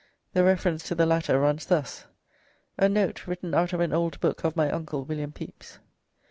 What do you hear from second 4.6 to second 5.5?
uncle William